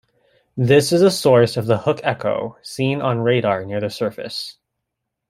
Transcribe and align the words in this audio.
This 0.57 0.91
is 0.91 1.01
the 1.01 1.11
source 1.11 1.57
of 1.57 1.67
the 1.67 1.77
hook 1.77 1.99
echo 2.01 2.57
seen 2.63 3.01
on 3.01 3.19
radar 3.19 3.63
near 3.65 3.79
the 3.79 3.91
surface. 3.91 4.57